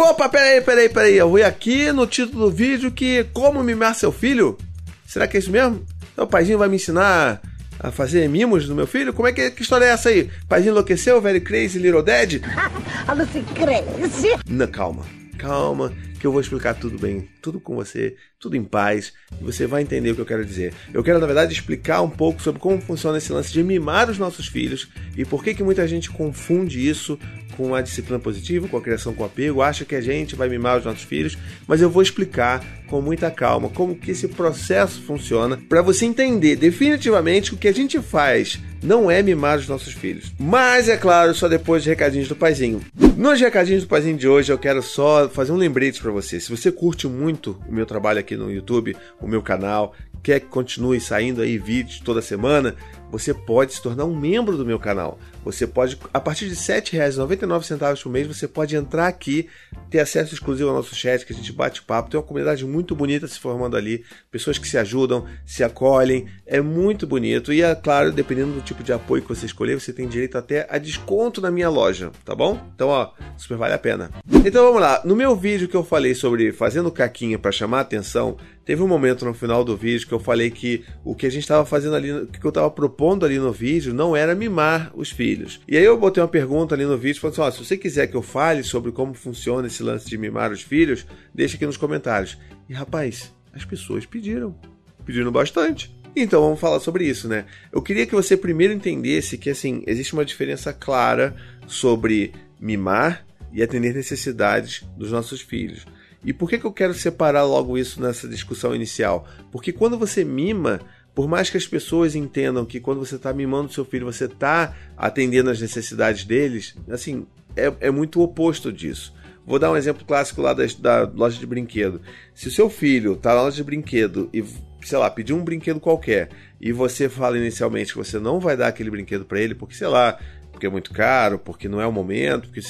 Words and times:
Opa, 0.00 0.28
peraí, 0.28 0.60
peraí, 0.60 0.88
peraí. 0.88 1.16
Eu 1.16 1.32
vi 1.32 1.42
aqui 1.42 1.90
no 1.90 2.06
título 2.06 2.44
do 2.44 2.56
vídeo 2.56 2.88
que 2.92 3.24
como 3.32 3.64
mimar 3.64 3.96
seu 3.96 4.12
filho? 4.12 4.56
Será 5.04 5.26
que 5.26 5.36
é 5.36 5.40
isso 5.40 5.50
mesmo? 5.50 5.84
Então 6.12 6.24
o 6.24 6.28
paizinho 6.28 6.56
vai 6.56 6.68
me 6.68 6.76
ensinar 6.76 7.42
a 7.80 7.90
fazer 7.90 8.28
mimos 8.28 8.68
do 8.68 8.76
meu 8.76 8.86
filho? 8.86 9.12
Como 9.12 9.26
é 9.26 9.32
que, 9.32 9.50
que 9.50 9.60
história 9.60 9.86
é 9.86 9.88
essa 9.88 10.10
aí? 10.10 10.30
Paizinho 10.48 10.70
enlouqueceu, 10.70 11.20
very 11.20 11.40
crazy 11.40 11.80
little 11.80 12.00
dead? 12.00 12.40
A 13.08 13.12
Lucy 13.12 13.44
crazy. 13.56 14.38
Não, 14.48 14.68
calma, 14.68 15.04
calma, 15.38 15.92
que 16.18 16.26
eu 16.26 16.32
vou 16.32 16.40
explicar 16.40 16.74
tudo 16.74 16.98
bem, 16.98 17.28
tudo 17.40 17.60
com 17.60 17.76
você, 17.76 18.16
tudo 18.38 18.56
em 18.56 18.64
paz, 18.64 19.12
e 19.40 19.44
você 19.44 19.66
vai 19.66 19.82
entender 19.82 20.10
o 20.10 20.14
que 20.14 20.20
eu 20.20 20.26
quero 20.26 20.44
dizer. 20.44 20.74
Eu 20.92 21.02
quero, 21.02 21.18
na 21.18 21.26
verdade, 21.26 21.52
explicar 21.52 22.02
um 22.02 22.10
pouco 22.10 22.42
sobre 22.42 22.60
como 22.60 22.80
funciona 22.80 23.18
esse 23.18 23.32
lance 23.32 23.52
de 23.52 23.62
mimar 23.62 24.10
os 24.10 24.18
nossos 24.18 24.48
filhos 24.48 24.88
e 25.16 25.24
por 25.24 25.42
que, 25.42 25.54
que 25.54 25.62
muita 25.62 25.86
gente 25.86 26.10
confunde 26.10 26.86
isso 26.86 27.18
com 27.56 27.74
a 27.74 27.82
disciplina 27.82 28.18
positiva, 28.18 28.68
com 28.68 28.76
a 28.76 28.82
criação 28.82 29.14
com 29.14 29.24
apego, 29.24 29.62
acha 29.62 29.84
que 29.84 29.94
a 29.94 30.00
gente 30.00 30.36
vai 30.36 30.48
mimar 30.48 30.78
os 30.78 30.84
nossos 30.84 31.02
filhos, 31.02 31.36
mas 31.66 31.80
eu 31.80 31.90
vou 31.90 32.02
explicar 32.02 32.64
com 32.88 33.00
muita 33.00 33.30
calma 33.30 33.68
como 33.68 33.94
que 33.94 34.10
esse 34.10 34.26
processo 34.28 35.02
funciona 35.02 35.58
para 35.68 35.82
você 35.82 36.06
entender 36.06 36.56
definitivamente 36.56 37.50
que 37.50 37.56
o 37.56 37.58
que 37.58 37.68
a 37.68 37.74
gente 37.74 38.00
faz 38.00 38.58
não 38.82 39.10
é 39.10 39.22
mimar 39.22 39.58
os 39.58 39.68
nossos 39.68 39.92
filhos. 39.92 40.32
Mas 40.38 40.88
é 40.88 40.96
claro, 40.96 41.34
só 41.34 41.48
depois 41.48 41.82
de 41.82 41.90
recadinhos 41.90 42.28
do 42.28 42.36
paizinho. 42.36 42.80
Nos 43.16 43.40
recadinhos 43.40 43.82
do 43.82 43.88
paizinho 43.88 44.16
de 44.16 44.28
hoje 44.28 44.52
eu 44.52 44.58
quero 44.58 44.82
só 44.82 45.28
fazer 45.28 45.52
um 45.52 45.56
lembrete 45.56 46.00
para 46.00 46.10
você. 46.10 46.40
Se 46.40 46.50
você 46.50 46.70
curte 46.70 47.06
muito 47.06 47.60
o 47.68 47.72
meu 47.72 47.84
trabalho 47.84 48.20
aqui 48.20 48.36
no 48.36 48.50
YouTube, 48.50 48.96
o 49.20 49.26
meu 49.26 49.42
canal, 49.42 49.94
quer 50.22 50.40
que 50.40 50.46
continue 50.46 51.00
saindo 51.00 51.42
aí 51.42 51.58
vídeos 51.58 52.00
toda 52.00 52.20
semana, 52.20 52.74
você 53.10 53.32
pode 53.32 53.74
se 53.74 53.82
tornar 53.82 54.04
um 54.04 54.14
membro 54.14 54.56
do 54.56 54.66
meu 54.66 54.78
canal. 54.78 55.18
Você 55.44 55.66
pode, 55.66 55.98
a 56.12 56.20
partir 56.20 56.46
de 56.46 56.54
R$ 56.54 56.80
7,99 56.80 58.02
por 58.02 58.12
mês, 58.12 58.26
você 58.26 58.46
pode 58.46 58.76
entrar 58.76 59.06
aqui, 59.06 59.48
ter 59.88 60.00
acesso 60.00 60.34
exclusivo 60.34 60.68
ao 60.68 60.76
nosso 60.76 60.94
chat, 60.94 61.24
que 61.24 61.32
a 61.32 61.36
gente 61.36 61.52
bate 61.52 61.82
papo. 61.82 62.10
Tem 62.10 62.20
uma 62.20 62.26
comunidade 62.26 62.66
muito 62.66 62.94
bonita 62.94 63.26
se 63.26 63.38
formando 63.38 63.76
ali, 63.76 64.04
pessoas 64.30 64.58
que 64.58 64.68
se 64.68 64.76
ajudam, 64.76 65.26
se 65.46 65.64
acolhem. 65.64 66.26
É 66.44 66.60
muito 66.60 67.06
bonito. 67.06 67.52
E 67.52 67.62
é 67.62 67.74
claro, 67.74 68.12
dependendo 68.12 68.52
do 68.52 68.60
tipo 68.60 68.82
de 68.82 68.92
apoio 68.92 69.22
que 69.22 69.28
você 69.28 69.46
escolher, 69.46 69.80
você 69.80 69.92
tem 69.92 70.06
direito 70.06 70.36
até 70.36 70.66
a 70.68 70.76
desconto 70.76 71.40
na 71.40 71.50
minha 71.50 71.70
loja, 71.70 72.10
tá 72.24 72.34
bom? 72.34 72.60
Então, 72.74 72.88
ó, 72.88 73.12
super 73.36 73.56
vale 73.56 73.72
a 73.72 73.78
pena. 73.78 74.10
Então 74.44 74.64
vamos 74.66 74.82
lá. 74.82 75.00
No 75.04 75.16
meu 75.16 75.34
vídeo 75.34 75.68
que 75.68 75.76
eu 75.76 75.84
falei 75.84 76.14
sobre 76.14 76.52
fazendo 76.52 76.90
caquinha 76.90 77.38
para 77.38 77.52
chamar 77.52 77.80
atenção, 77.80 78.36
teve 78.68 78.82
um 78.82 78.86
momento 78.86 79.24
no 79.24 79.32
final 79.32 79.64
do 79.64 79.74
vídeo 79.74 80.06
que 80.06 80.12
eu 80.12 80.20
falei 80.20 80.50
que 80.50 80.84
o 81.02 81.14
que 81.14 81.24
a 81.24 81.30
gente 81.30 81.40
estava 81.40 81.64
fazendo 81.64 81.96
ali, 81.96 82.12
o 82.12 82.26
que 82.26 82.44
eu 82.44 82.50
estava 82.50 82.70
propondo 82.70 83.24
ali 83.24 83.38
no 83.38 83.50
vídeo, 83.50 83.94
não 83.94 84.14
era 84.14 84.34
mimar 84.34 84.92
os 84.94 85.10
filhos. 85.10 85.58
E 85.66 85.74
aí 85.74 85.82
eu 85.82 85.96
botei 85.96 86.22
uma 86.22 86.28
pergunta 86.28 86.74
ali 86.74 86.84
no 86.84 86.98
vídeo, 86.98 87.18
falando 87.18 87.32
assim, 87.32 87.40
ó, 87.40 87.50
se 87.50 87.64
você 87.64 87.78
quiser 87.78 88.08
que 88.08 88.14
eu 88.14 88.20
fale 88.20 88.62
sobre 88.62 88.92
como 88.92 89.14
funciona 89.14 89.68
esse 89.68 89.82
lance 89.82 90.06
de 90.06 90.18
mimar 90.18 90.52
os 90.52 90.60
filhos, 90.60 91.06
deixa 91.34 91.56
aqui 91.56 91.64
nos 91.64 91.78
comentários. 91.78 92.36
E 92.68 92.74
rapaz, 92.74 93.34
as 93.54 93.64
pessoas 93.64 94.04
pediram, 94.04 94.54
pediram 95.02 95.32
bastante. 95.32 95.90
Então 96.14 96.42
vamos 96.42 96.60
falar 96.60 96.80
sobre 96.80 97.06
isso, 97.06 97.26
né? 97.26 97.46
Eu 97.72 97.80
queria 97.80 98.04
que 98.04 98.14
você 98.14 98.36
primeiro 98.36 98.74
entendesse 98.74 99.38
que 99.38 99.48
assim 99.48 99.82
existe 99.86 100.12
uma 100.12 100.26
diferença 100.26 100.74
clara 100.74 101.34
sobre 101.66 102.34
mimar 102.60 103.26
e 103.50 103.62
atender 103.62 103.94
necessidades 103.94 104.84
dos 104.94 105.10
nossos 105.10 105.40
filhos. 105.40 105.86
E 106.24 106.32
por 106.32 106.48
que, 106.48 106.58
que 106.58 106.64
eu 106.64 106.72
quero 106.72 106.94
separar 106.94 107.44
logo 107.44 107.78
isso 107.78 108.00
nessa 108.00 108.28
discussão 108.28 108.74
inicial? 108.74 109.26
Porque 109.52 109.72
quando 109.72 109.98
você 109.98 110.24
mima, 110.24 110.80
por 111.14 111.28
mais 111.28 111.50
que 111.50 111.56
as 111.56 111.66
pessoas 111.66 112.14
entendam 112.14 112.64
que 112.64 112.80
quando 112.80 112.98
você 112.98 113.16
está 113.16 113.32
mimando 113.32 113.72
seu 113.72 113.84
filho, 113.84 114.06
você 114.06 114.24
está 114.24 114.74
atendendo 114.96 115.50
às 115.50 115.60
necessidades 115.60 116.24
deles, 116.24 116.76
assim, 116.88 117.26
é, 117.56 117.72
é 117.80 117.90
muito 117.90 118.20
o 118.20 118.22
oposto 118.22 118.72
disso. 118.72 119.14
Vou 119.46 119.58
dar 119.58 119.70
um 119.70 119.76
exemplo 119.76 120.04
clássico 120.04 120.42
lá 120.42 120.52
da, 120.52 120.64
da 120.78 121.10
loja 121.14 121.38
de 121.38 121.46
brinquedo. 121.46 122.00
Se 122.34 122.48
o 122.48 122.50
seu 122.50 122.68
filho 122.68 123.14
está 123.14 123.34
na 123.34 123.42
loja 123.42 123.56
de 123.56 123.64
brinquedo 123.64 124.28
e, 124.32 124.44
sei 124.82 124.98
lá, 124.98 125.08
pediu 125.08 125.36
um 125.36 125.44
brinquedo 125.44 125.80
qualquer 125.80 126.28
e 126.60 126.70
você 126.70 127.08
fala 127.08 127.38
inicialmente 127.38 127.92
que 127.92 127.98
você 127.98 128.18
não 128.18 128.38
vai 128.38 128.56
dar 128.56 128.68
aquele 128.68 128.90
brinquedo 128.90 129.24
para 129.24 129.40
ele 129.40 129.54
porque, 129.54 129.74
sei 129.74 129.86
lá, 129.86 130.18
porque 130.52 130.66
é 130.66 130.70
muito 130.70 130.92
caro, 130.92 131.38
porque 131.38 131.68
não 131.68 131.80
é 131.80 131.86
o 131.86 131.92
momento, 131.92 132.48
porque, 132.48 132.60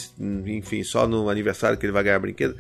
enfim, 0.47 0.85
só 0.85 1.09
no 1.09 1.29
aniversário 1.29 1.77
que 1.77 1.85
ele 1.85 1.93
vai 1.93 2.05
ganhar 2.05 2.19
brinquedo 2.19 2.55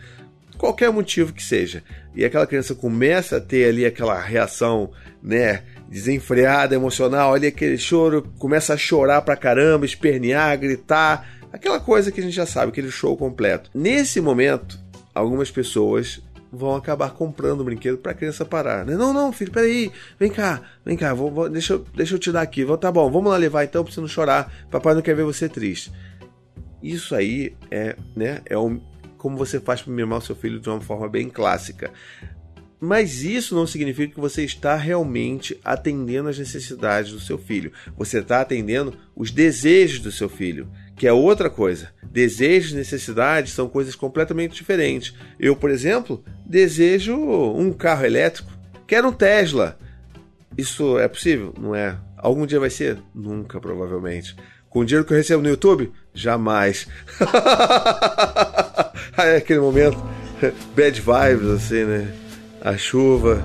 qualquer 0.59 0.91
motivo 0.91 1.33
que 1.33 1.43
seja. 1.43 1.83
E 2.15 2.25
aquela 2.25 2.47
criança 2.47 2.75
começa 2.75 3.37
a 3.37 3.41
ter 3.41 3.69
ali 3.69 3.87
aquela 3.87 4.21
reação, 4.21 4.91
né, 5.23 5.63
desenfreada, 5.89 6.75
emocional, 6.75 7.33
olha 7.33 7.49
aquele 7.49 7.79
choro, 7.79 8.31
começa 8.39 8.75
a 8.75 8.77
chorar 8.77 9.23
pra 9.23 9.37
caramba, 9.37 9.87
espernear, 9.87 10.59
gritar, 10.59 11.27
aquela 11.53 11.81
coisa 11.81 12.13
que 12.13 12.21
a 12.21 12.23
gente 12.23 12.35
já 12.35 12.45
sabe, 12.45 12.71
aquele 12.71 12.91
show 12.91 13.17
completo. 13.17 13.71
Nesse 13.75 14.21
momento, 14.21 14.79
algumas 15.15 15.51
pessoas 15.51 16.21
vão 16.51 16.75
acabar 16.75 17.11
comprando 17.11 17.61
o 17.61 17.65
brinquedo 17.65 17.99
para 17.99 18.13
a 18.13 18.15
criança 18.15 18.45
parar. 18.45 18.85
Né? 18.85 18.97
Não, 18.97 19.13
não, 19.13 19.33
filho, 19.33 19.53
peraí, 19.53 19.93
vem 20.19 20.31
cá, 20.31 20.63
vem 20.85 20.97
cá, 20.97 21.15
vou, 21.15 21.31
vou, 21.31 21.49
deixa, 21.49 21.75
eu, 21.75 21.85
deixa 21.95 22.15
eu 22.15 22.19
te 22.19 22.33
dar 22.33 22.43
aqui. 22.43 22.65
Vou, 22.65 22.77
tá 22.77 22.91
bom, 22.91 23.11
vamos 23.11 23.31
lá 23.31 23.37
levar 23.37 23.65
então 23.65 23.85
para 23.85 23.93
você 23.93 24.01
não 24.01 24.09
chorar. 24.09 24.53
Papai 24.71 24.95
não 24.95 25.03
quer 25.03 25.15
ver 25.15 25.25
você 25.25 25.49
triste. 25.49 25.93
Isso 26.83 27.15
aí 27.15 27.55
é, 27.71 27.97
né, 28.17 28.41
é 28.47 28.57
o, 28.57 28.81
como 29.19 29.37
você 29.37 29.61
faz 29.61 29.83
para 29.83 29.93
mimar 29.93 30.19
o 30.19 30.23
seu 30.23 30.35
filho 30.35 30.61
de 30.61 30.69
uma 30.69 30.81
forma 30.81 31.09
bem 31.09 31.29
clássica. 31.29 31.93
Mas 32.81 33.23
isso 33.23 33.57
não 33.57 33.67
significa 33.67 34.15
que 34.15 34.21
você 34.21 34.45
está 34.45 34.77
realmente 34.77 35.59
atendendo 35.65 36.29
às 36.29 36.39
necessidades 36.39 37.11
do 37.11 37.19
seu 37.19 37.37
filho. 37.37 37.73
Você 37.97 38.21
está 38.21 38.41
atendendo 38.41 38.95
os 39.17 39.33
desejos 39.33 39.99
do 39.99 40.13
seu 40.13 40.29
filho, 40.29 40.71
que 40.95 41.07
é 41.07 41.13
outra 41.13 41.51
coisa. 41.51 41.91
Desejos 42.05 42.73
e 42.73 42.77
necessidades 42.77 43.53
são 43.53 43.69
coisas 43.69 43.97
completamente 43.97 44.55
diferentes. 44.55 45.13
Eu, 45.41 45.57
por 45.57 45.71
exemplo, 45.71 46.25
desejo 46.47 47.17
um 47.17 47.73
carro 47.73 48.07
elétrico. 48.07 48.53
Quero 48.87 49.09
um 49.09 49.13
Tesla. 49.13 49.77
Isso 50.57 50.99
é 50.99 51.09
possível? 51.09 51.53
Não 51.59 51.75
é. 51.75 51.99
Algum 52.17 52.47
dia 52.47 52.61
vai 52.61 52.71
ser? 52.71 52.99
Nunca, 53.15 53.61
provavelmente. 53.61 54.37
Com 54.69 54.81
o 54.81 54.85
dinheiro 54.85 55.05
que 55.05 55.13
eu 55.13 55.17
recebo 55.17 55.43
no 55.43 55.49
YouTube? 55.49 55.93
Jamais. 56.15 56.87
Aí 59.29 59.37
aquele 59.37 59.61
momento, 59.61 59.99
bad 60.75 61.01
vibes, 61.01 61.51
assim, 61.51 61.85
né? 61.85 62.09
A 62.63 62.77
chuva 62.77 63.43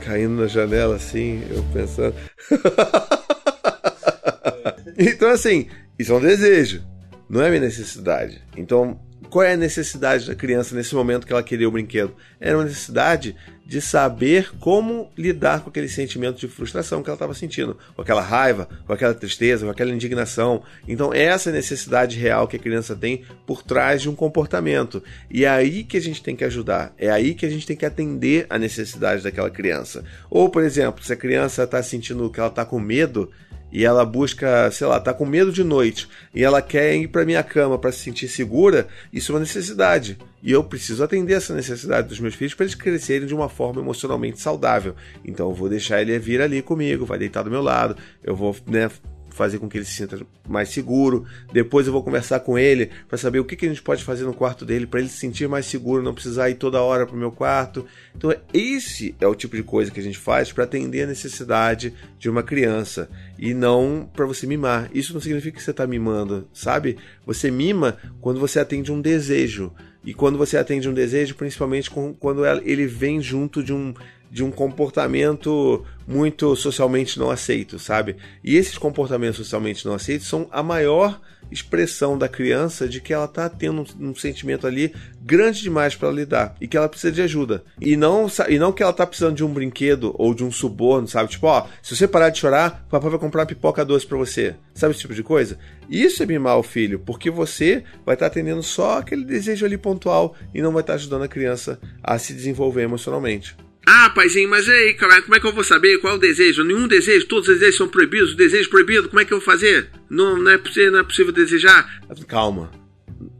caindo 0.00 0.40
na 0.40 0.46
janela, 0.46 0.96
assim, 0.96 1.42
eu 1.50 1.62
pensando. 1.72 2.14
então, 4.96 5.30
assim, 5.30 5.66
isso 5.98 6.12
é 6.12 6.14
um 6.14 6.20
desejo, 6.20 6.82
não 7.28 7.42
é 7.42 7.48
minha 7.48 7.62
necessidade. 7.62 8.40
Então, 8.56 9.00
qual 9.30 9.44
é 9.44 9.52
a 9.52 9.56
necessidade 9.56 10.26
da 10.26 10.34
criança 10.34 10.74
nesse 10.74 10.94
momento 10.94 11.26
que 11.26 11.32
ela 11.32 11.42
queria 11.42 11.68
o 11.68 11.70
brinquedo? 11.70 12.14
Era 12.40 12.58
uma 12.58 12.64
necessidade 12.64 13.36
de 13.64 13.80
saber 13.80 14.50
como 14.58 15.12
lidar 15.16 15.60
com 15.60 15.70
aquele 15.70 15.88
sentimento 15.88 16.40
de 16.40 16.48
frustração 16.48 17.04
que 17.04 17.08
ela 17.08 17.14
estava 17.14 17.32
sentindo, 17.34 17.78
com 17.94 18.02
aquela 18.02 18.20
raiva, 18.20 18.68
com 18.84 18.92
aquela 18.92 19.14
tristeza, 19.14 19.64
com 19.64 19.70
aquela 19.70 19.92
indignação. 19.92 20.64
Então, 20.88 21.14
essa 21.14 21.50
é 21.50 21.52
a 21.52 21.54
necessidade 21.54 22.18
real 22.18 22.48
que 22.48 22.56
a 22.56 22.58
criança 22.58 22.96
tem 22.96 23.22
por 23.46 23.62
trás 23.62 24.02
de 24.02 24.10
um 24.10 24.14
comportamento. 24.16 25.00
E 25.30 25.44
é 25.44 25.48
aí 25.48 25.84
que 25.84 25.96
a 25.96 26.00
gente 26.00 26.20
tem 26.20 26.34
que 26.34 26.42
ajudar, 26.42 26.92
é 26.98 27.08
aí 27.08 27.32
que 27.32 27.46
a 27.46 27.48
gente 27.48 27.64
tem 27.64 27.76
que 27.76 27.86
atender 27.86 28.44
a 28.50 28.58
necessidade 28.58 29.22
daquela 29.22 29.50
criança. 29.50 30.04
Ou, 30.28 30.48
por 30.48 30.64
exemplo, 30.64 31.04
se 31.04 31.12
a 31.12 31.16
criança 31.16 31.62
está 31.62 31.80
sentindo 31.80 32.28
que 32.28 32.40
ela 32.40 32.48
está 32.48 32.64
com 32.64 32.80
medo, 32.80 33.30
e 33.72 33.84
ela 33.84 34.04
busca, 34.04 34.70
sei 34.70 34.86
lá, 34.86 34.98
tá 34.98 35.12
com 35.12 35.24
medo 35.24 35.52
de 35.52 35.62
noite 35.62 36.08
e 36.34 36.42
ela 36.42 36.60
quer 36.60 36.94
ir 36.96 37.08
para 37.08 37.24
minha 37.24 37.42
cama 37.42 37.78
para 37.78 37.92
se 37.92 38.00
sentir 38.00 38.28
segura, 38.28 38.88
isso 39.12 39.32
é 39.32 39.34
uma 39.34 39.40
necessidade. 39.40 40.18
E 40.42 40.52
eu 40.52 40.64
preciso 40.64 41.04
atender 41.04 41.34
essa 41.34 41.54
necessidade 41.54 42.08
dos 42.08 42.18
meus 42.18 42.34
filhos 42.34 42.54
para 42.54 42.64
eles 42.64 42.74
crescerem 42.74 43.26
de 43.28 43.34
uma 43.34 43.48
forma 43.48 43.80
emocionalmente 43.80 44.40
saudável. 44.40 44.94
Então 45.24 45.50
eu 45.50 45.54
vou 45.54 45.68
deixar 45.68 46.00
ele 46.00 46.18
vir 46.18 46.40
ali 46.40 46.62
comigo, 46.62 47.04
vai 47.04 47.18
deitar 47.18 47.42
do 47.42 47.50
meu 47.50 47.62
lado, 47.62 47.96
eu 48.24 48.34
vou, 48.34 48.56
né, 48.66 48.90
fazer 49.40 49.58
com 49.58 49.70
que 49.70 49.78
ele 49.78 49.86
se 49.86 49.94
sinta 49.94 50.20
mais 50.46 50.68
seguro. 50.68 51.24
Depois 51.50 51.86
eu 51.86 51.92
vou 51.94 52.02
conversar 52.02 52.40
com 52.40 52.58
ele 52.58 52.90
para 53.08 53.16
saber 53.16 53.38
o 53.40 53.44
que, 53.44 53.56
que 53.56 53.64
a 53.64 53.68
gente 53.70 53.80
pode 53.80 54.04
fazer 54.04 54.24
no 54.24 54.34
quarto 54.34 54.66
dele 54.66 54.86
para 54.86 55.00
ele 55.00 55.08
se 55.08 55.16
sentir 55.16 55.48
mais 55.48 55.64
seguro, 55.64 56.02
não 56.02 56.12
precisar 56.12 56.50
ir 56.50 56.56
toda 56.56 56.82
hora 56.82 57.06
para 57.06 57.16
o 57.16 57.18
meu 57.18 57.32
quarto. 57.32 57.86
Então, 58.14 58.34
esse 58.52 59.14
é 59.18 59.26
o 59.26 59.34
tipo 59.34 59.56
de 59.56 59.62
coisa 59.62 59.90
que 59.90 59.98
a 59.98 60.02
gente 60.02 60.18
faz 60.18 60.52
para 60.52 60.64
atender 60.64 61.04
a 61.04 61.06
necessidade 61.06 61.94
de 62.18 62.28
uma 62.28 62.42
criança 62.42 63.08
e 63.38 63.54
não 63.54 64.06
para 64.12 64.26
você 64.26 64.46
mimar. 64.46 64.90
Isso 64.92 65.14
não 65.14 65.22
significa 65.22 65.56
que 65.56 65.64
você 65.64 65.70
está 65.70 65.86
mimando, 65.86 66.46
sabe? 66.52 66.98
Você 67.24 67.50
mima 67.50 67.96
quando 68.20 68.38
você 68.38 68.60
atende 68.60 68.92
um 68.92 69.00
desejo. 69.00 69.72
E 70.04 70.12
quando 70.12 70.36
você 70.36 70.58
atende 70.58 70.86
um 70.88 70.94
desejo, 70.94 71.34
principalmente 71.34 71.90
quando 71.90 72.44
ele 72.46 72.86
vem 72.86 73.22
junto 73.22 73.62
de 73.62 73.72
um 73.72 73.94
de 74.30 74.44
um 74.44 74.50
comportamento 74.50 75.84
muito 76.06 76.54
socialmente 76.56 77.18
não 77.18 77.30
aceito, 77.30 77.78
sabe? 77.78 78.16
E 78.42 78.56
esses 78.56 78.78
comportamentos 78.78 79.36
socialmente 79.36 79.84
não 79.86 79.94
aceitos 79.94 80.28
são 80.28 80.48
a 80.50 80.62
maior 80.62 81.20
expressão 81.50 82.16
da 82.16 82.28
criança 82.28 82.88
de 82.88 83.00
que 83.00 83.12
ela 83.12 83.24
está 83.24 83.48
tendo 83.48 83.82
um, 83.82 84.10
um, 84.10 84.14
sentimento 84.14 84.66
ali 84.66 84.94
grande 85.20 85.62
demais 85.62 85.96
para 85.96 86.10
lidar 86.10 86.54
e 86.60 86.68
que 86.68 86.76
ela 86.76 86.88
precisa 86.88 87.12
de 87.12 87.22
ajuda. 87.22 87.64
E 87.80 87.96
não, 87.96 88.26
e 88.48 88.58
não 88.58 88.72
que 88.72 88.82
ela 88.82 88.92
está 88.92 89.06
precisando 89.06 89.36
de 89.36 89.44
um 89.44 89.52
brinquedo 89.52 90.14
ou 90.16 90.34
de 90.34 90.44
um 90.44 90.50
suborno, 90.50 91.08
sabe? 91.08 91.30
Tipo, 91.30 91.48
ó, 91.48 91.66
se 91.82 91.96
você 91.96 92.06
parar 92.06 92.30
de 92.30 92.38
chorar, 92.38 92.84
o 92.86 92.90
papai 92.90 93.10
vai 93.10 93.18
comprar 93.18 93.46
pipoca 93.46 93.84
doce 93.84 94.06
para 94.06 94.18
você. 94.18 94.54
Sabe 94.74 94.92
esse 94.92 95.00
tipo 95.00 95.14
de 95.14 95.22
coisa? 95.22 95.58
Isso 95.88 96.22
é 96.22 96.26
mimar 96.26 96.56
o 96.56 96.62
filho, 96.62 97.00
porque 97.00 97.30
você 97.30 97.82
vai 98.06 98.14
estar 98.14 98.26
tá 98.26 98.32
atendendo 98.32 98.62
só 98.62 98.98
aquele 98.98 99.24
desejo 99.24 99.66
ali 99.66 99.76
pontual 99.76 100.34
e 100.54 100.62
não 100.62 100.72
vai 100.72 100.82
estar 100.82 100.92
tá 100.92 100.98
ajudando 100.98 101.22
a 101.22 101.28
criança 101.28 101.80
a 102.02 102.18
se 102.18 102.32
desenvolver 102.32 102.82
emocionalmente. 102.82 103.56
Ah, 103.86 104.10
paizinho, 104.10 104.48
mas 104.48 104.68
aí, 104.68 104.94
cara, 104.94 105.22
como 105.22 105.34
é 105.34 105.40
que 105.40 105.46
eu 105.46 105.52
vou 105.52 105.64
saber 105.64 105.98
qual 105.98 106.14
é 106.14 106.16
o 106.16 106.20
desejo? 106.20 106.62
Nenhum 106.62 106.86
desejo, 106.86 107.26
todos 107.26 107.48
os 107.48 107.54
desejos 107.54 107.76
são 107.76 107.88
proibidos, 107.88 108.32
o 108.32 108.36
desejo 108.36 108.70
proibido, 108.70 109.08
como 109.08 109.20
é 109.20 109.24
que 109.24 109.32
eu 109.32 109.38
vou 109.38 109.44
fazer? 109.44 109.90
Não, 110.08 110.38
não, 110.38 110.50
é, 110.50 110.58
possível, 110.58 110.92
não 110.92 111.00
é 111.00 111.02
possível 111.02 111.32
desejar? 111.32 112.00
Calma, 112.28 112.70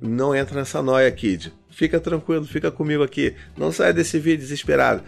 não 0.00 0.34
entra 0.34 0.58
nessa 0.58 0.82
noia, 0.82 1.10
kid. 1.10 1.52
Fica 1.70 2.00
tranquilo, 2.00 2.44
fica 2.44 2.70
comigo 2.70 3.02
aqui. 3.02 3.34
Não 3.56 3.70
saia 3.70 3.92
desse 3.92 4.19
vídeo 4.19 4.40
desesperado. 4.40 5.02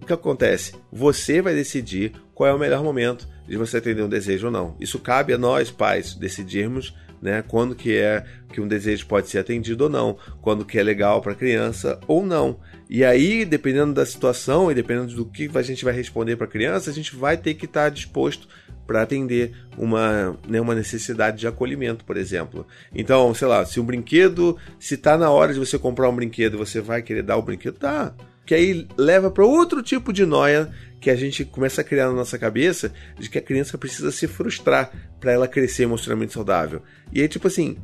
O 0.00 0.06
que 0.06 0.12
acontece? 0.12 0.74
Você 0.92 1.40
vai 1.40 1.54
decidir 1.54 2.12
qual 2.34 2.50
é 2.50 2.52
o 2.52 2.58
melhor 2.58 2.82
momento 2.82 3.26
de 3.48 3.56
você 3.56 3.78
atender 3.78 4.02
um 4.02 4.08
desejo 4.08 4.46
ou 4.46 4.52
não. 4.52 4.76
Isso 4.78 4.98
cabe 4.98 5.32
a 5.32 5.38
nós, 5.38 5.70
pais, 5.70 6.14
decidirmos 6.14 6.94
né? 7.24 7.42
Quando 7.48 7.74
que 7.74 7.96
é 7.96 8.22
que 8.52 8.60
um 8.60 8.68
desejo 8.68 9.06
pode 9.06 9.30
ser 9.30 9.38
atendido 9.38 9.84
ou 9.84 9.90
não, 9.90 10.18
quando 10.42 10.64
que 10.64 10.78
é 10.78 10.82
legal 10.82 11.22
para 11.22 11.34
criança 11.34 11.98
ou 12.06 12.24
não. 12.24 12.60
E 12.88 13.02
aí, 13.02 13.46
dependendo 13.46 13.94
da 13.94 14.04
situação 14.04 14.70
e 14.70 14.74
dependendo 14.74 15.14
do 15.14 15.24
que 15.24 15.50
a 15.54 15.62
gente 15.62 15.84
vai 15.84 15.94
responder 15.94 16.36
para 16.36 16.46
a 16.46 16.50
criança, 16.50 16.90
a 16.90 16.92
gente 16.92 17.16
vai 17.16 17.38
ter 17.38 17.54
que 17.54 17.64
estar 17.64 17.84
tá 17.84 17.88
disposto 17.88 18.46
para 18.86 19.00
atender 19.00 19.56
uma, 19.78 20.38
né, 20.46 20.60
uma 20.60 20.74
necessidade 20.74 21.38
de 21.38 21.46
acolhimento, 21.46 22.04
por 22.04 22.18
exemplo. 22.18 22.66
Então, 22.94 23.32
sei 23.32 23.48
lá, 23.48 23.64
se 23.64 23.80
um 23.80 23.84
brinquedo, 23.84 24.58
se 24.78 24.94
está 24.94 25.16
na 25.16 25.30
hora 25.30 25.54
de 25.54 25.58
você 25.58 25.78
comprar 25.78 26.10
um 26.10 26.14
brinquedo, 26.14 26.58
você 26.58 26.82
vai 26.82 27.00
querer 27.00 27.22
dar 27.22 27.38
o 27.38 27.42
brinquedo, 27.42 27.78
tá. 27.78 28.14
Que 28.44 28.54
aí 28.54 28.86
leva 28.98 29.30
para 29.30 29.46
outro 29.46 29.82
tipo 29.82 30.12
de 30.12 30.26
noia 30.26 30.70
que 31.04 31.10
a 31.10 31.16
gente 31.16 31.44
começa 31.44 31.82
a 31.82 31.84
criar 31.84 32.06
na 32.06 32.14
nossa 32.14 32.38
cabeça 32.38 32.90
de 33.18 33.28
que 33.28 33.36
a 33.36 33.42
criança 33.42 33.76
precisa 33.76 34.10
se 34.10 34.26
frustrar 34.26 34.90
para 35.20 35.32
ela 35.32 35.46
crescer 35.46 35.82
emocionalmente 35.82 36.32
saudável. 36.32 36.80
E 37.12 37.20
aí, 37.20 37.28
tipo 37.28 37.46
assim, 37.46 37.76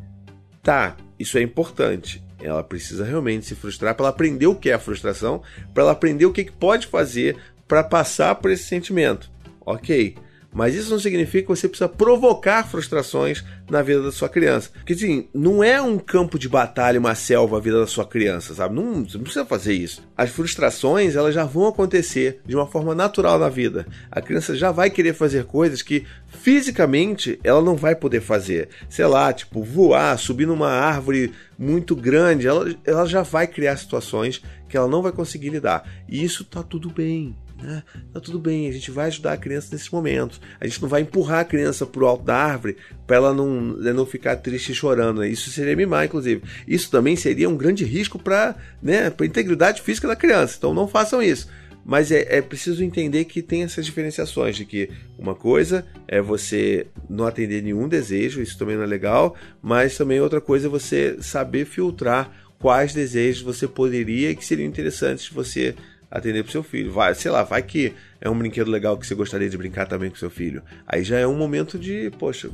tá, 0.63 0.97
isso 1.19 1.37
é 1.37 1.43
importante. 1.43 2.25
Ela 2.43 2.65
precisa 2.65 3.05
realmente 3.05 3.45
se 3.45 3.55
frustrar 3.55 3.95
para 3.95 4.05
ela 4.07 4.15
aprender 4.15 4.47
o 4.47 4.55
que 4.55 4.71
é 4.71 4.73
a 4.73 4.79
frustração, 4.79 5.43
para 5.75 5.83
ela 5.83 5.93
aprender 5.93 6.25
o 6.25 6.33
que, 6.33 6.45
que 6.45 6.53
pode 6.53 6.87
fazer 6.87 7.37
para 7.69 7.85
passar 7.85 8.37
por 8.37 8.51
esse 8.51 8.65
sentimento. 8.65 9.31
Ok. 9.61 10.17
Mas 10.53 10.75
isso 10.75 10.91
não 10.91 10.99
significa 10.99 11.43
que 11.43 11.49
você 11.49 11.69
precisa 11.69 11.89
provocar 11.89 12.67
frustrações 12.67 13.45
na 13.71 13.83
vida 13.83 14.03
da 14.03 14.11
sua 14.11 14.29
criança. 14.29 14.71
Porque 14.75 14.95
assim, 14.95 15.29
não 15.33 15.63
é 15.63 15.81
um 15.81 15.99
campo 15.99 16.39
de 16.39 16.49
batalha, 16.49 16.99
uma 16.99 17.15
selva 17.15 17.59
a 17.59 17.61
vida 17.61 17.79
da 17.79 17.87
sua 17.87 18.05
criança, 18.05 18.55
sabe? 18.55 18.75
Não, 18.75 18.97
não 18.97 19.05
precisa 19.05 19.45
fazer 19.45 19.75
isso. 19.75 20.03
As 20.17 20.31
frustrações, 20.31 21.15
elas 21.15 21.35
já 21.35 21.45
vão 21.45 21.69
acontecer 21.69 22.41
de 22.45 22.57
uma 22.57 22.67
forma 22.67 22.95
natural 22.95 23.39
na 23.39 23.49
vida. 23.49 23.87
A 24.11 24.21
criança 24.21 24.57
já 24.57 24.73
vai 24.73 24.91
querer 24.91 25.15
fazer 25.15 25.45
coisas 25.45 25.83
que 25.83 26.05
fisicamente 26.29 27.39
ela 27.45 27.63
não 27.63 27.77
vai 27.77 27.95
poder 27.95 28.21
fazer. 28.21 28.69
Sei 28.89 29.07
lá, 29.07 29.33
tipo, 29.33 29.63
voar, 29.63 30.19
subir 30.19 30.47
numa 30.47 30.71
árvore 30.71 31.33
muito 31.59 31.95
grande, 31.95 32.47
ela, 32.47 32.75
ela 32.85 33.07
já 33.07 33.23
vai 33.23 33.47
criar 33.47 33.77
situações 33.77 34.43
que 34.69 34.77
ela 34.77 34.89
não 34.89 35.03
vai 35.03 35.13
conseguir 35.13 35.51
lidar. 35.51 35.85
E 36.09 36.25
isso 36.25 36.45
tá 36.45 36.63
tudo 36.63 36.91
bem. 36.91 37.37
Né? 37.63 37.83
Tá 38.13 38.21
tudo 38.21 38.39
bem, 38.39 38.69
a 38.69 38.73
gente 38.73 38.91
vai 38.91 39.07
ajudar 39.07 39.33
a 39.33 39.37
criança 39.37 39.69
nesses 39.73 39.91
momentos. 39.91 40.41
A 40.61 40.67
gente 40.67 40.81
não 40.81 40.89
vai 40.89 41.03
empurrar 41.03 41.41
a 41.41 41.45
criança 41.45 41.87
pro 41.87 42.07
alto 42.07 42.25
da 42.25 42.37
árvore 42.37 42.77
para 43.07 43.17
ela 43.17 43.35
não, 43.35 43.77
né, 43.77 43.93
não 43.93 44.07
ficar 44.07 44.37
triste 44.37 44.75
chorando. 44.75 45.21
Né? 45.21 45.29
Isso 45.29 45.51
seria 45.51 45.77
mimar, 45.77 46.05
inclusive. 46.05 46.43
Isso 46.67 46.91
também 46.91 47.17
seria 47.17 47.49
um 47.49 47.57
grande 47.57 47.85
risco 47.85 48.19
para 48.19 48.57
né, 48.83 49.13
a 49.19 49.25
integridade 49.25 49.83
física 49.83 50.09
da 50.09 50.17
criança. 50.17 50.57
Então 50.59 50.75
não 50.75 50.89
façam 50.89 51.23
isso. 51.23 51.49
Mas 51.85 52.13
é, 52.13 52.27
é, 52.37 52.43
preciso 52.43 52.85
entender 52.85 53.25
que 53.25 53.43
tem 53.43 53.63
essas 53.63 53.87
diferenciações 53.87 54.57
de 54.57 54.65
que 54.65 54.91
uma 55.19 55.35
coisa 55.35 55.85
é 56.07 56.21
você 56.21 56.87
não 57.09 57.27
atender 57.27 57.63
nenhum 57.63 57.89
desejo, 57.89 58.43
isso 58.43 58.59
também 58.59 58.77
não 58.77 58.85
é 58.85 58.87
legal, 58.87 59.35
mas 59.63 59.97
também 59.97 60.21
outra 60.21 60.41
coisa 60.41 60.67
é 60.67 60.71
você 60.71 61.17
saber 61.21 61.65
filtrar 61.65 62.31
quais 62.59 62.93
desejos 62.93 63.43
você 63.43 63.67
poderia 63.67 64.35
que 64.35 64.45
seriam 64.45 64.69
interessantes 64.69 65.29
você 65.29 65.75
atender 66.11 66.43
pro 66.43 66.53
seu 66.53 66.63
filho. 66.63 66.93
Vai, 66.93 67.15
sei 67.15 67.31
lá, 67.31 67.43
vai 67.43 67.63
que 67.63 67.95
é 68.21 68.29
um 68.29 68.39
brinquedo 68.39 68.71
legal 68.71 68.99
que 68.99 69.07
você 69.07 69.15
gostaria 69.15 69.49
de 69.49 69.57
brincar 69.57 69.87
também 69.87 70.11
com 70.11 70.17
seu 70.17 70.31
filho. 70.31 70.63
Aí 70.87 71.05
já 71.05 71.19
é 71.19 71.27
um 71.27 71.37
momento 71.37 71.79
de, 71.79 72.11
poxa, 72.19 72.51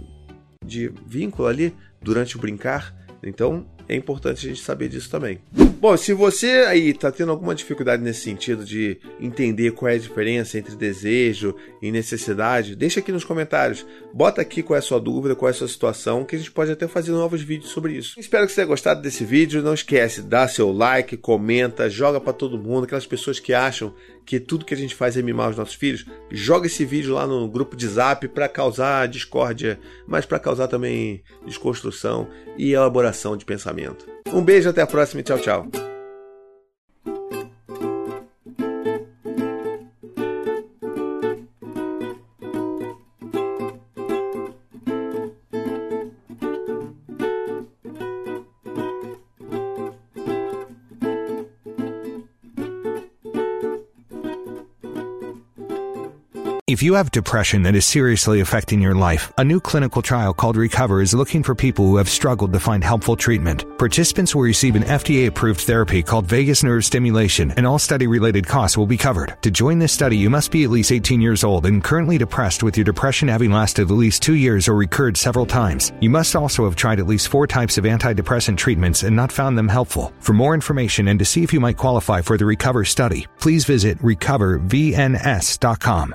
de 0.64 0.92
vínculo 1.06 1.48
ali 1.48 1.74
durante 2.02 2.36
o 2.36 2.40
brincar. 2.40 2.94
Então 3.22 3.66
é 3.88 3.94
importante 3.94 4.46
a 4.46 4.48
gente 4.48 4.62
saber 4.62 4.88
disso 4.88 5.10
também. 5.10 5.38
Bom, 5.78 5.96
se 5.96 6.12
você 6.14 6.64
aí 6.66 6.90
está 6.90 7.12
tendo 7.12 7.30
alguma 7.30 7.54
dificuldade 7.54 8.02
nesse 8.02 8.22
sentido 8.22 8.64
de 8.64 8.98
entender 9.20 9.72
qual 9.72 9.90
é 9.90 9.94
a 9.94 9.98
diferença 9.98 10.58
entre 10.58 10.74
desejo 10.74 11.54
e 11.82 11.92
necessidade, 11.92 12.74
deixa 12.74 13.00
aqui 13.00 13.12
nos 13.12 13.24
comentários. 13.24 13.86
Bota 14.12 14.40
aqui 14.40 14.62
qual 14.62 14.76
é 14.76 14.78
a 14.78 14.82
sua 14.82 14.98
dúvida, 14.98 15.36
qual 15.36 15.48
é 15.48 15.52
a 15.52 15.54
sua 15.54 15.68
situação, 15.68 16.24
que 16.24 16.34
a 16.34 16.38
gente 16.38 16.50
pode 16.50 16.72
até 16.72 16.88
fazer 16.88 17.12
novos 17.12 17.42
vídeos 17.42 17.70
sobre 17.70 17.92
isso. 17.92 18.18
Espero 18.18 18.46
que 18.46 18.52
você 18.52 18.56
tenha 18.56 18.66
gostado 18.66 19.02
desse 19.02 19.24
vídeo. 19.24 19.62
Não 19.62 19.74
esquece, 19.74 20.22
dá 20.22 20.48
seu 20.48 20.72
like, 20.72 21.16
comenta, 21.18 21.90
joga 21.90 22.20
para 22.20 22.32
todo 22.32 22.58
mundo, 22.58 22.84
aquelas 22.84 23.06
pessoas 23.06 23.38
que 23.38 23.52
acham 23.52 23.94
que 24.24 24.40
tudo 24.40 24.64
que 24.64 24.74
a 24.74 24.76
gente 24.76 24.94
faz 24.94 25.16
é 25.16 25.22
mimar 25.22 25.50
os 25.50 25.56
nossos 25.56 25.76
filhos, 25.76 26.04
joga 26.32 26.66
esse 26.66 26.84
vídeo 26.84 27.14
lá 27.14 27.26
no 27.26 27.48
grupo 27.48 27.76
de 27.76 27.86
Zap 27.86 28.26
para 28.28 28.48
causar 28.48 29.06
discórdia, 29.06 29.78
mas 30.06 30.26
para 30.26 30.40
causar 30.40 30.66
também 30.66 31.22
desconstrução 31.46 32.28
e 32.58 32.72
elaboração 32.72 33.36
de 33.36 33.44
pensamento. 33.44 33.75
Um 34.32 34.42
beijo, 34.42 34.70
até 34.70 34.82
a 34.82 34.86
próxima 34.86 35.20
e 35.20 35.24
tchau, 35.24 35.38
tchau. 35.38 35.95
If 56.68 56.82
you 56.82 56.94
have 56.94 57.12
depression 57.12 57.62
that 57.62 57.76
is 57.76 57.86
seriously 57.86 58.40
affecting 58.40 58.82
your 58.82 58.96
life, 58.96 59.32
a 59.38 59.44
new 59.44 59.60
clinical 59.60 60.02
trial 60.02 60.34
called 60.34 60.56
Recover 60.56 61.00
is 61.00 61.14
looking 61.14 61.44
for 61.44 61.54
people 61.54 61.86
who 61.86 61.96
have 61.96 62.08
struggled 62.08 62.52
to 62.52 62.58
find 62.58 62.82
helpful 62.82 63.14
treatment. 63.14 63.78
Participants 63.78 64.34
will 64.34 64.42
receive 64.42 64.74
an 64.74 64.82
FDA 64.82 65.28
approved 65.28 65.60
therapy 65.60 66.02
called 66.02 66.26
vagus 66.26 66.64
nerve 66.64 66.84
stimulation, 66.84 67.52
and 67.52 67.68
all 67.68 67.78
study 67.78 68.08
related 68.08 68.48
costs 68.48 68.76
will 68.76 68.84
be 68.84 68.96
covered. 68.96 69.40
To 69.42 69.50
join 69.52 69.78
this 69.78 69.92
study, 69.92 70.16
you 70.16 70.28
must 70.28 70.50
be 70.50 70.64
at 70.64 70.70
least 70.70 70.90
18 70.90 71.20
years 71.20 71.44
old 71.44 71.66
and 71.66 71.84
currently 71.84 72.18
depressed 72.18 72.64
with 72.64 72.76
your 72.76 72.82
depression 72.82 73.28
having 73.28 73.52
lasted 73.52 73.88
at 73.88 73.96
least 73.96 74.20
two 74.20 74.34
years 74.34 74.66
or 74.66 74.74
recurred 74.74 75.16
several 75.16 75.46
times. 75.46 75.92
You 76.00 76.10
must 76.10 76.34
also 76.34 76.64
have 76.64 76.74
tried 76.74 76.98
at 76.98 77.06
least 77.06 77.28
four 77.28 77.46
types 77.46 77.78
of 77.78 77.84
antidepressant 77.84 78.56
treatments 78.56 79.04
and 79.04 79.14
not 79.14 79.30
found 79.30 79.56
them 79.56 79.68
helpful. 79.68 80.12
For 80.18 80.32
more 80.32 80.52
information 80.52 81.06
and 81.06 81.18
to 81.20 81.24
see 81.24 81.44
if 81.44 81.52
you 81.52 81.60
might 81.60 81.76
qualify 81.76 82.22
for 82.22 82.36
the 82.36 82.44
Recover 82.44 82.84
study, 82.84 83.28
please 83.38 83.64
visit 83.64 83.98
recovervns.com. 83.98 86.12